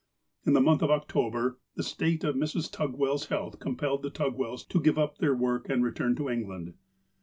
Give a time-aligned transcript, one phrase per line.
[0.47, 2.71] In the mouth of October, the state of Mrs.
[2.71, 6.73] Tug well's health compelled the Tugwells to give up their work, and return to England.